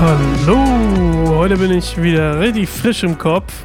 [0.00, 3.64] Hallo, heute bin ich wieder richtig frisch im Kopf.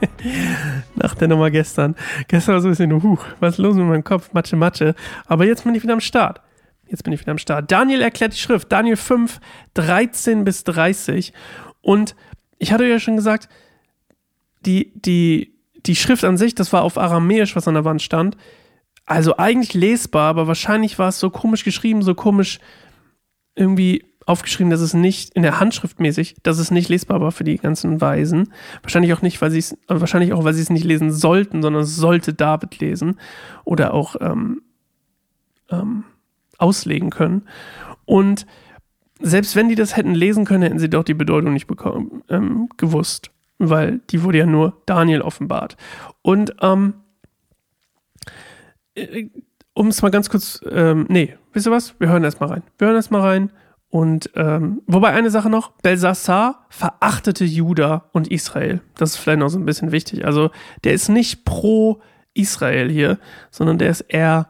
[0.94, 1.96] Nach der Nummer gestern.
[2.28, 4.32] Gestern war so ein bisschen, huch, was ist los mit meinem Kopf?
[4.32, 4.94] Matsche, Matsche.
[5.26, 6.40] Aber jetzt bin ich wieder am Start.
[6.86, 7.72] Jetzt bin ich wieder am Start.
[7.72, 8.70] Daniel erklärt die Schrift.
[8.70, 9.40] Daniel 5,
[9.74, 11.32] 13 bis 30.
[11.80, 12.14] Und
[12.58, 13.48] ich hatte ja schon gesagt,
[14.64, 15.52] die, die,
[15.84, 18.36] die Schrift an sich, das war auf Aramäisch, was an der Wand stand.
[19.06, 22.58] Also eigentlich lesbar, aber wahrscheinlich war es so komisch geschrieben, so komisch
[23.54, 27.44] irgendwie aufgeschrieben, dass es nicht in der Handschrift mäßig, dass es nicht lesbar war für
[27.44, 28.52] die ganzen Weisen.
[28.82, 31.82] Wahrscheinlich auch nicht, weil sie es, wahrscheinlich auch, weil sie es nicht lesen sollten, sondern
[31.82, 33.18] es sollte David lesen
[33.64, 34.62] oder auch ähm,
[35.70, 36.02] ähm,
[36.58, 37.42] auslegen können.
[38.04, 38.46] Und
[39.20, 42.68] selbst wenn die das hätten lesen können, hätten sie doch die Bedeutung nicht bekommen, ähm,
[42.76, 45.76] gewusst, weil die wurde ja nur Daniel offenbart.
[46.22, 47.05] Und ähm, äh,
[49.74, 51.98] um es mal ganz kurz, ähm, nee, wisst ihr was?
[52.00, 52.62] Wir hören erst mal rein.
[52.78, 53.52] Wir hören erst mal rein.
[53.88, 58.80] Und ähm, wobei eine Sache noch, Belsassar verachtete Juda und Israel.
[58.96, 60.24] Das ist vielleicht noch so ein bisschen wichtig.
[60.24, 60.50] Also
[60.84, 62.00] der ist nicht pro
[62.34, 63.18] Israel hier,
[63.50, 64.48] sondern der ist eher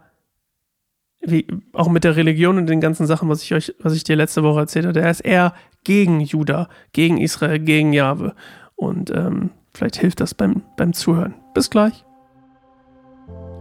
[1.20, 4.16] wie auch mit der Religion und den ganzen Sachen, was ich euch, was ich dir
[4.16, 8.34] letzte Woche erzählt habe, der ist eher gegen Juda, gegen Israel, gegen Jahwe.
[8.77, 11.34] Und ähm, vielleicht hilft das beim, beim Zuhören.
[11.55, 12.05] Bis gleich.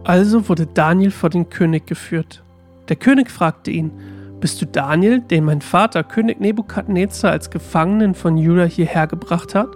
[0.06, 2.44] Also wurde Daniel vor den König geführt.
[2.90, 3.92] Der König fragte ihn,
[4.40, 9.70] bist du Daniel, den mein Vater König Nebukadnezar als Gefangenen von Juda hierher gebracht hat?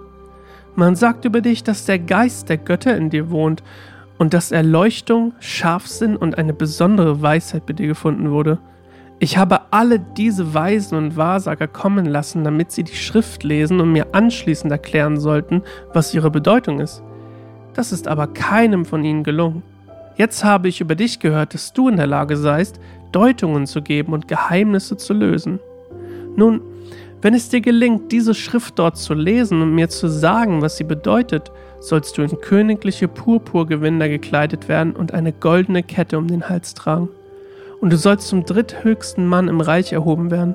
[0.76, 3.64] Man sagt über dich, dass der Geist der Götter in dir wohnt
[4.18, 8.60] und dass Erleuchtung, Scharfsinn und eine besondere Weisheit bei dir gefunden wurde.
[9.18, 13.90] Ich habe alle diese Weisen und Wahrsager kommen lassen, damit sie die Schrift lesen und
[13.90, 17.02] mir anschließend erklären sollten, was ihre Bedeutung ist.
[17.74, 19.64] Das ist aber keinem von ihnen gelungen.
[20.16, 22.78] Jetzt habe ich über dich gehört, dass du in der Lage seist,
[23.12, 25.58] Deutungen zu geben und Geheimnisse zu lösen.
[26.36, 26.60] Nun,
[27.22, 30.84] wenn es dir gelingt, diese Schrift dort zu lesen und mir zu sagen, was sie
[30.84, 36.74] bedeutet, sollst du in königliche Purpurgewänder gekleidet werden und eine goldene Kette um den Hals
[36.74, 37.08] tragen.
[37.80, 40.54] Und du sollst zum dritthöchsten Mann im Reich erhoben werden.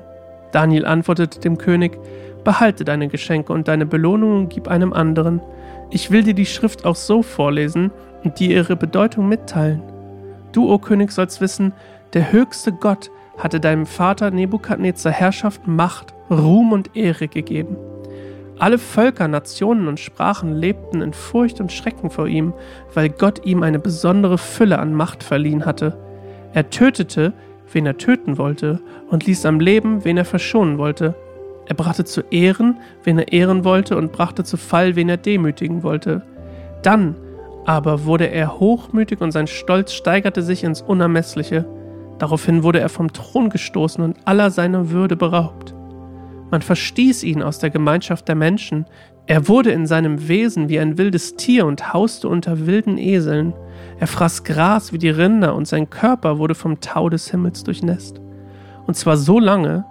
[0.52, 1.98] Daniel antwortete dem König,
[2.44, 5.42] behalte deine Geschenke und deine Belohnung und gib einem anderen.
[5.90, 7.92] Ich will dir die Schrift auch so vorlesen
[8.24, 9.82] und dir ihre Bedeutung mitteilen.
[10.52, 11.74] Du, o König, sollst wissen,
[12.14, 17.76] der höchste Gott hatte deinem Vater Nebukadnezar Herrschaft, Macht, Ruhm und Ehre gegeben.
[18.58, 22.54] Alle Völker, Nationen und Sprachen lebten in Furcht und Schrecken vor ihm,
[22.94, 25.98] weil Gott ihm eine besondere Fülle an Macht verliehen hatte.
[26.54, 27.34] Er tötete,
[27.74, 28.80] wen er töten wollte,
[29.10, 31.16] und ließ am Leben, wen er verschonen wollte.
[31.68, 35.84] Er brachte zu Ehren, wen er ehren wollte, und brachte zu Fall, wen er demütigen
[35.84, 36.22] wollte.
[36.84, 37.16] Dann
[37.66, 41.66] aber wurde er hochmütig und sein Stolz steigerte sich ins Unermessliche.
[42.20, 45.74] Daraufhin wurde er vom Thron gestoßen und aller seiner Würde beraubt.
[46.52, 48.86] Man verstieß ihn aus der Gemeinschaft der Menschen,
[49.28, 53.56] er wurde in seinem Wesen wie ein wildes Tier und hauste unter wilden Eseln,
[54.00, 58.22] er fraß Gras wie die Rinder und sein Körper wurde vom Tau des Himmels durchnässt.
[58.86, 59.84] Und zwar so lange,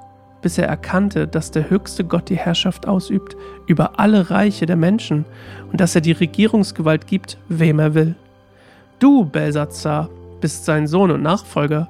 [0.45, 3.35] bis er erkannte, dass der höchste Gott die Herrschaft ausübt
[3.67, 5.25] über alle Reiche der Menschen
[5.73, 8.15] und dass er die Regierungsgewalt gibt, wem er will.
[8.99, 10.11] Du, Belsazar,
[10.41, 11.89] bist sein Sohn und Nachfolger,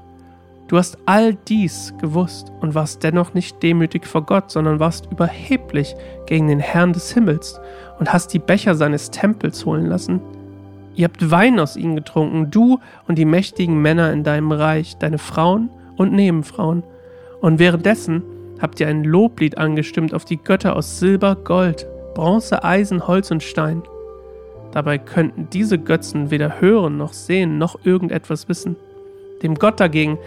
[0.69, 5.95] Du hast all dies gewusst und warst dennoch nicht demütig vor Gott, sondern warst überheblich
[6.27, 7.61] gegen den Herrn des Himmels
[7.99, 10.21] und hast die Becher seines Tempels holen lassen.
[10.95, 15.19] Ihr habt Wein aus ihnen getrunken, du und die mächtigen Männer in deinem Reich, deine
[15.19, 16.83] Frauen und Nebenfrauen.
[17.43, 18.23] Und währenddessen
[18.61, 23.43] habt ihr ein Loblied angestimmt auf die Götter aus Silber, Gold, Bronze, Eisen, Holz und
[23.43, 23.83] Stein.
[24.73, 28.77] Dabei könnten diese Götzen weder hören noch sehen noch irgendetwas wissen.
[29.43, 30.19] Dem Gott dagegen,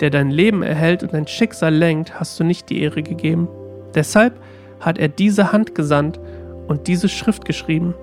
[0.00, 3.48] der dein Leben erhält und dein Schicksal lenkt, hast du nicht die Ehre gegeben.
[3.94, 4.34] Deshalb
[4.80, 6.20] hat er diese Hand gesandt
[6.66, 7.94] und diese Schrift geschrieben.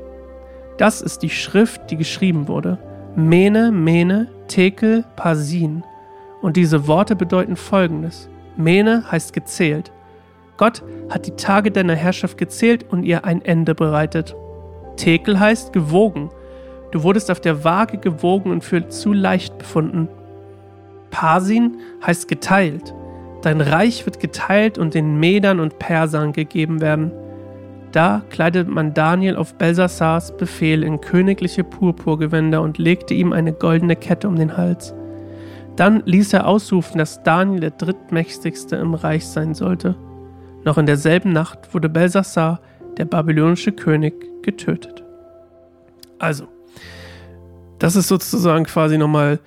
[0.77, 2.79] Das ist die Schrift, die geschrieben wurde.
[3.15, 5.83] Mene, Mene, Tekel, Parsin.
[6.41, 8.30] Und diese Worte bedeuten folgendes.
[8.57, 9.91] Mene heißt gezählt.
[10.57, 14.35] Gott hat die Tage deiner Herrschaft gezählt und ihr ein Ende bereitet.
[14.95, 16.29] Tekel heißt gewogen.
[16.91, 20.07] Du wurdest auf der Waage gewogen und für zu leicht befunden.
[21.09, 22.93] Parsin heißt geteilt.
[23.41, 27.11] Dein Reich wird geteilt und den Medern und Persern gegeben werden.
[27.91, 33.95] Da kleidet man Daniel auf Belsassars Befehl in königliche Purpurgewänder und legte ihm eine goldene
[33.95, 34.93] Kette um den Hals.
[35.81, 39.95] Dann ließ er ausrufen, dass Daniel der drittmächtigste im Reich sein sollte.
[40.63, 42.61] Noch in derselben Nacht wurde Belsassar,
[42.97, 45.03] der babylonische König, getötet.
[46.19, 46.47] Also,
[47.79, 49.39] das ist sozusagen quasi nochmal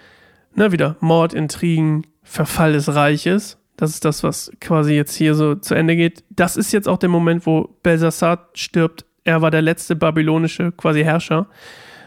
[0.56, 3.56] ne, wieder Mord, Intrigen, Verfall des Reiches.
[3.76, 6.24] Das ist das, was quasi jetzt hier so zu Ende geht.
[6.30, 9.04] Das ist jetzt auch der Moment, wo Belsassar stirbt.
[9.22, 11.46] Er war der letzte babylonische quasi Herrscher,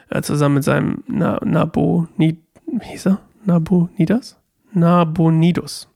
[0.09, 3.21] äh, zusammen mit seinem Na Nabonid, wie hieß er?
[3.45, 4.37] Nabonidas?
[4.73, 5.89] Nabonidus.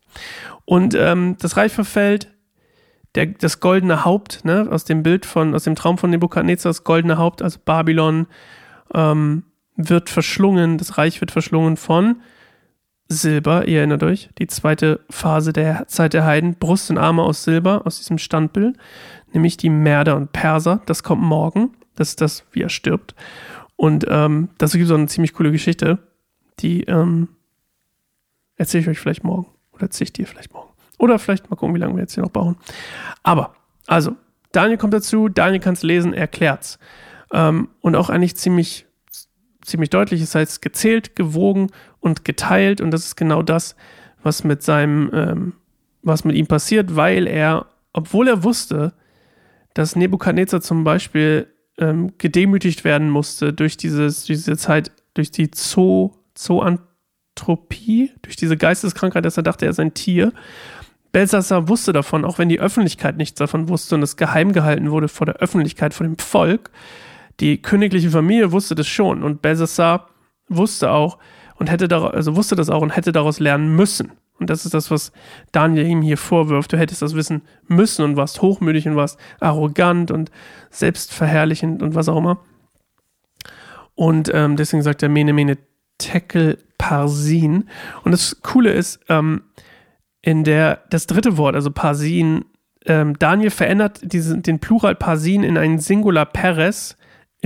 [0.66, 2.32] Und ähm, das Reich verfällt,
[3.16, 6.84] der, das goldene Haupt, ne, aus dem Bild von, aus dem Traum von Nebukadnezar, das
[6.84, 8.28] goldene Haupt, also Babylon,
[8.94, 9.44] ähm,
[9.76, 12.18] wird verschlungen, das Reich wird verschlungen von
[13.08, 17.44] Silber, ihr erinnert euch, die zweite Phase der Zeit der Heiden, Brust und Arme aus
[17.44, 18.78] Silber, aus diesem Standbild,
[19.34, 23.16] nämlich die Merder und Perser, das kommt morgen, das ist das, wie er stirbt.
[23.76, 26.00] Und ähm, das gibt so eine ziemlich coole Geschichte,
[26.62, 27.30] die ähm,
[28.56, 30.72] erzähle ich euch vielleicht morgen oder erzähle ich dir vielleicht morgen.
[30.98, 32.58] Oder vielleicht mal gucken, wie lange wir jetzt hier noch brauchen.
[33.24, 33.56] Aber,
[33.88, 34.16] also,
[34.52, 36.78] Daniel kommt dazu, Daniel kann es lesen, erklärt's.
[37.32, 38.86] Ähm, und auch eigentlich ziemlich,
[39.64, 42.82] ziemlich deutlich, es heißt gezählt, gewogen und geteilt.
[42.82, 43.76] Und das ist genau das,
[44.22, 45.54] was mit seinem, ähm,
[46.04, 48.94] was mit ihm passiert, weil er, obwohl er wusste,
[49.74, 51.48] dass Nebukadnezar zum Beispiel
[51.78, 56.12] ähm, gedemütigt werden musste durch dieses, diese Zeit, durch die Zoo,
[56.42, 60.34] Zoanthropie, durch diese Geisteskrankheit, dass er dachte, er ist ein Tier
[61.12, 65.08] Belsassar wusste davon, auch wenn die Öffentlichkeit nichts davon wusste und es geheim gehalten wurde
[65.08, 66.72] vor der Öffentlichkeit, vor dem Volk.
[67.40, 70.10] Die königliche Familie wusste das schon und Belsassar
[70.48, 71.18] wusste auch
[71.56, 74.14] und hätte daraus, also wusste das auch und hätte daraus lernen müssen.
[74.40, 75.12] Und das ist das, was
[75.52, 76.74] Daniel ihm hier vorwirft.
[76.74, 80.32] Du hättest das wissen müssen und warst hochmütig und warst arrogant und
[80.72, 82.40] selbstverherrlichend und was auch immer.
[83.96, 85.58] Und ähm, deswegen sagt er Mene Mene
[86.02, 87.70] Tekel Parsin.
[88.04, 89.44] Und das Coole ist, ähm,
[90.22, 92.46] in der das dritte Wort, also Parsin,
[92.86, 96.98] ähm, Daniel verändert diesen, den Plural Parsin in einen Singular Peres,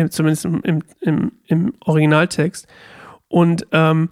[0.10, 2.68] zumindest im, im, im, im Originaltext.
[3.28, 4.10] Und ähm,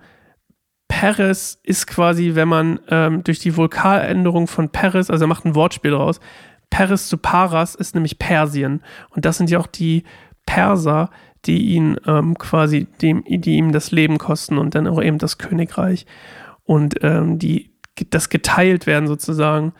[0.87, 5.55] Peres ist quasi, wenn man ähm, durch die Vokaländerung von Peres, also er macht ein
[5.55, 6.19] Wortspiel draus,
[6.69, 8.81] Peres zu Paras ist nämlich Persien.
[9.09, 10.03] Und das sind ja auch die
[10.45, 11.09] Perser,
[11.45, 15.37] die ihn ähm, quasi, die, die ihm das Leben kosten und dann auch eben das
[15.37, 16.05] Königreich.
[16.63, 17.73] Und ähm, die
[18.09, 19.73] das geteilt werden sozusagen.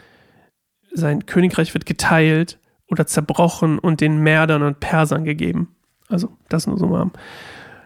[0.91, 5.75] Sein Königreich wird geteilt oder zerbrochen und den Merdern und Persern gegeben.
[6.09, 7.11] Also das nur so mal am,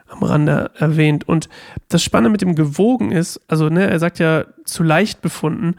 [0.10, 1.28] am Rande erwähnt.
[1.28, 1.48] Und
[1.88, 5.76] das Spannende mit dem Gewogen ist, also ne, er sagt ja zu leicht befunden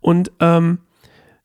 [0.00, 0.78] und ähm,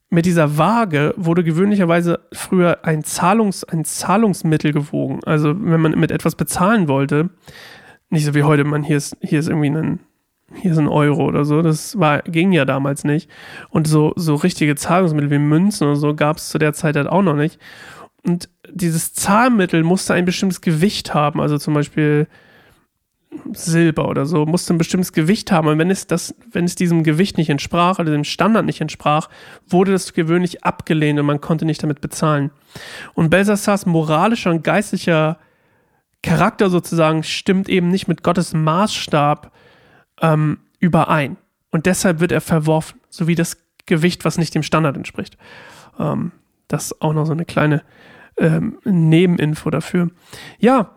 [0.10, 5.20] mit dieser Waage wurde gewöhnlicherweise früher ein, Zahlungs, ein Zahlungsmittel gewogen.
[5.26, 7.30] Also wenn man mit etwas bezahlen wollte,
[8.10, 10.00] nicht so wie heute, man hier ist, hier ist irgendwie ein
[10.56, 11.62] hier ist ein Euro oder so.
[11.62, 13.30] Das war, ging ja damals nicht.
[13.70, 17.08] Und so, so richtige Zahlungsmittel wie Münzen oder so gab es zu der Zeit halt
[17.08, 17.60] auch noch nicht.
[18.26, 22.28] Und dieses Zahlmittel musste ein bestimmtes Gewicht haben, also zum Beispiel
[23.54, 25.68] Silber oder so, musste ein bestimmtes Gewicht haben.
[25.68, 29.30] Und wenn es das, wenn es diesem Gewicht nicht entsprach oder dem Standard nicht entsprach,
[29.68, 32.52] wurde das gewöhnlich abgelehnt und man konnte nicht damit bezahlen.
[33.14, 35.38] Und Belsassars moralischer und geistlicher
[36.24, 39.52] Charakter sozusagen stimmt eben nicht mit Gottes Maßstab
[40.22, 41.38] ähm, überein.
[41.70, 45.38] Und deshalb wird er verworfen, sowie das Gewicht, was nicht dem Standard entspricht.
[46.00, 46.32] Ähm,
[46.68, 47.84] das ist auch noch so eine kleine
[48.38, 50.10] ähm, Nebeninfo dafür.
[50.60, 50.97] Ja,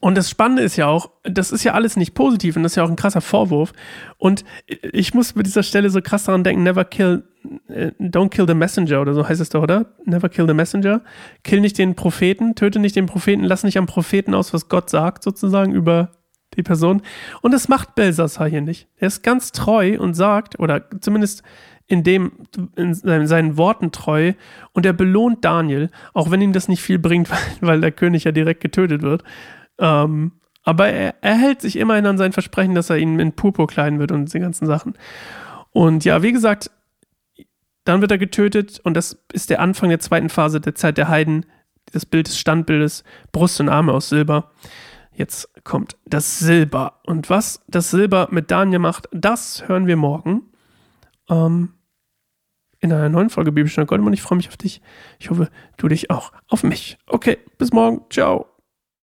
[0.00, 2.76] und das Spannende ist ja auch, das ist ja alles nicht positiv und das ist
[2.76, 3.72] ja auch ein krasser Vorwurf.
[4.16, 7.24] Und ich muss bei dieser Stelle so krass daran denken, never kill,
[7.68, 9.94] äh, don't kill the messenger oder so heißt es doch, oder?
[10.06, 11.02] Never kill the messenger.
[11.42, 14.88] Kill nicht den Propheten, töte nicht den Propheten, lass nicht am Propheten aus, was Gott
[14.88, 16.12] sagt, sozusagen über
[16.56, 17.02] die Person.
[17.42, 18.88] Und das macht Belsassar hier nicht.
[18.96, 21.42] Er ist ganz treu und sagt, oder zumindest
[21.86, 22.32] in dem,
[22.76, 24.32] in seinen Worten treu,
[24.72, 28.24] und er belohnt Daniel, auch wenn ihm das nicht viel bringt, weil, weil der König
[28.24, 29.22] ja direkt getötet wird.
[29.78, 33.66] Ähm, aber er, er hält sich immerhin an sein Versprechen, dass er ihn in Purpur
[33.66, 34.94] kleiden wird und diese ganzen Sachen.
[35.70, 36.70] Und ja, wie gesagt,
[37.84, 41.08] dann wird er getötet und das ist der Anfang der zweiten Phase der Zeit der
[41.08, 41.46] Heiden.
[41.92, 44.50] Das Bild des Standbildes, Brust und Arme aus Silber.
[45.12, 47.00] Jetzt kommt das Silber.
[47.04, 50.42] Und was das Silber mit Daniel macht, das hören wir morgen.
[51.28, 51.74] Ähm,
[52.80, 54.02] in einer neuen Folge Bibelstunde Gold.
[54.02, 54.80] Und ich freue mich auf dich.
[55.18, 56.98] Ich hoffe, du dich auch auf mich.
[57.06, 58.02] Okay, bis morgen.
[58.10, 58.53] Ciao.